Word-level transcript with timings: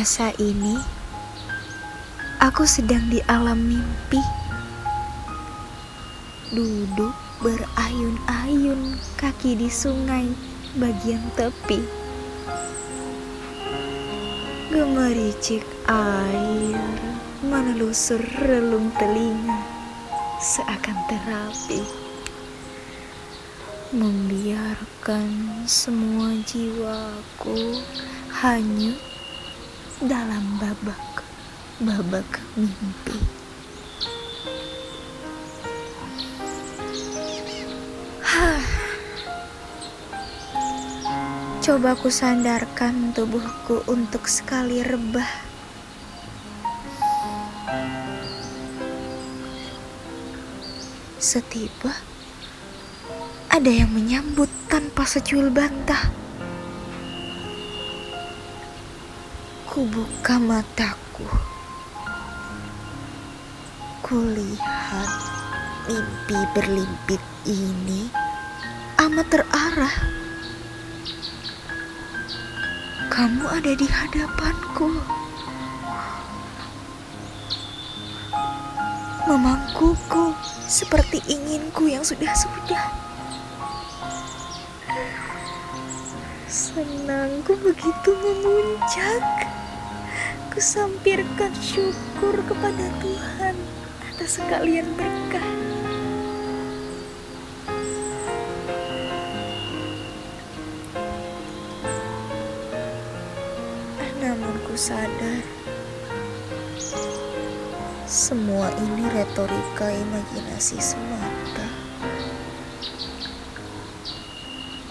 Masa 0.00 0.32
ini 0.40 0.80
aku 2.40 2.64
sedang 2.64 3.12
di 3.12 3.20
alam 3.28 3.60
mimpi. 3.60 4.16
Duduk 6.56 7.12
berayun-ayun 7.44 8.96
kaki 9.20 9.60
di 9.60 9.68
sungai 9.68 10.24
bagian 10.80 11.20
tepi. 11.36 11.84
Gemericik 14.72 15.68
air 15.84 16.80
menelusur 17.44 18.24
relung 18.40 18.88
telinga 18.96 19.60
seakan 20.40 20.96
terapi. 21.12 21.84
Membiarkan 23.92 25.28
semua 25.68 26.40
jiwaku 26.48 27.84
hanyut 28.40 29.09
dalam 30.00 30.56
babak 30.56 31.20
babak 31.84 32.40
mimpi. 32.56 33.20
Coba 41.60 41.92
ku 41.92 42.08
sandarkan 42.08 43.12
tubuhku 43.12 43.84
untuk 43.84 44.24
sekali 44.24 44.80
rebah. 44.80 45.28
Setiba 51.20 51.92
ada 53.52 53.68
yang 53.68 53.92
menyambut 53.92 54.48
tanpa 54.72 55.04
secuil 55.04 55.52
bantah. 55.52 56.08
Ku 59.70 59.86
buka 59.86 60.34
mataku. 60.34 61.30
Kulihat 64.02 65.10
mimpi 65.86 66.38
berlimpit 66.58 67.22
ini 67.46 68.10
amat 68.98 69.30
terarah. 69.30 69.96
Kamu 73.14 73.46
ada 73.46 73.70
di 73.78 73.86
hadapanku. 73.86 74.90
Memangkuku 79.30 80.34
seperti 80.66 81.22
inginku 81.30 81.86
yang 81.86 82.02
sudah-sudah. 82.02 82.90
Senangku 86.50 87.54
begitu 87.62 88.10
memuncak. 88.18 89.39
Kusampirkan 90.50 91.54
syukur 91.62 92.34
kepada 92.42 92.86
Tuhan 92.98 93.54
atas 94.02 94.42
sekalian 94.42 94.90
berkah. 94.98 95.46
Namun 104.18 104.54
ku 104.66 104.74
sadar 104.74 105.46
semua 108.10 108.74
ini 108.74 109.06
retorika 109.14 109.86
imajinasi 109.86 110.82
semata. 110.82 111.68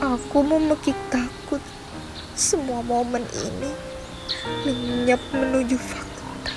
Aku 0.00 0.40
memekik 0.40 0.96
takut 1.12 1.60
semua 2.32 2.80
momen 2.80 3.22
ini 3.36 3.91
lenyap 4.66 5.20
menuju 5.34 5.76
fakta. 5.78 6.54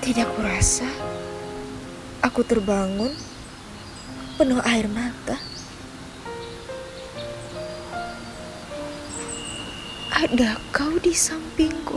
Tidak 0.00 0.28
kurasa 0.34 0.88
aku 2.24 2.42
terbangun 2.42 3.14
penuh 4.34 4.58
air 4.64 4.88
mata. 4.90 5.36
Ada 10.20 10.60
kau 10.68 11.00
di 11.00 11.16
sampingku, 11.16 11.96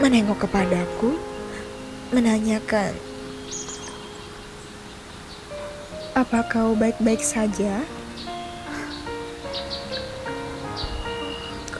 menengok 0.00 0.48
kepadaku, 0.48 1.20
menanyakan, 2.16 2.96
"Apa 6.18 6.46
kau 6.50 6.74
baik-baik 6.74 7.22
saja?" 7.22 7.84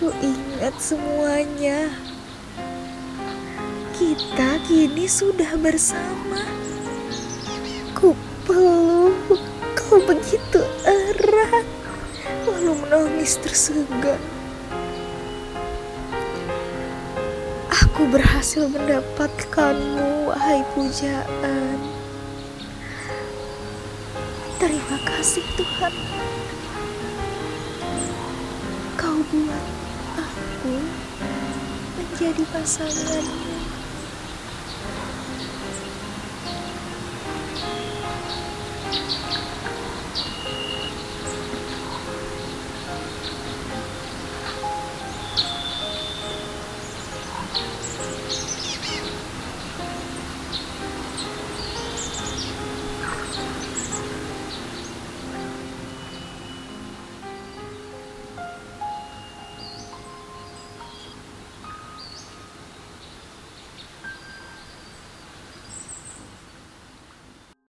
Ku 0.00 0.08
ingat 0.24 0.80
semuanya. 0.80 1.92
Kita 3.92 4.56
kini 4.64 5.04
sudah 5.04 5.60
bersama. 5.60 6.40
Ku 7.92 8.16
peluk 8.48 9.44
kau 9.76 10.00
begitu 10.08 10.64
erat, 10.88 11.68
lalu 12.48 12.72
menangis 12.80 13.36
tersegan. 13.44 14.16
Aku 17.68 18.08
berhasil 18.08 18.72
mendapatkanmu, 18.72 20.32
wahai 20.32 20.64
pujaan. 20.72 21.89
Kasih 25.04 25.44
Tuhan. 25.56 25.94
Kau 29.00 29.18
buat 29.32 29.64
aku 30.16 30.74
menjadi 31.96 32.44
pasanganmu. 32.52 33.59